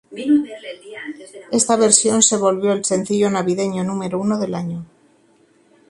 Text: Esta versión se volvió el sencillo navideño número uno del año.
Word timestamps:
Esta 1.51 1.75
versión 1.75 2.23
se 2.23 2.35
volvió 2.35 2.73
el 2.73 2.83
sencillo 2.83 3.29
navideño 3.29 3.83
número 3.83 4.19
uno 4.19 4.39
del 4.39 4.55
año. 4.55 4.83